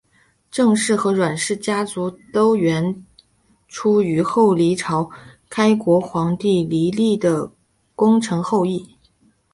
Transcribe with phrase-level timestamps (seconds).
[0.49, 3.05] 郑氏与阮氏家族都源
[3.67, 5.07] 出于后黎朝
[5.47, 7.51] 开国皇帝黎利的
[7.93, 8.97] 功臣后裔。